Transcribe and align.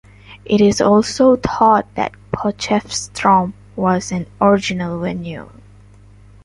It 0.45 0.61
is 0.61 0.81
also 0.81 1.35
thought 1.35 1.85
that 1.93 2.13
Potchefstroom 2.35 3.53
was 3.75 4.11
an 4.11 4.25
original 4.41 4.99
venue. 4.99 5.51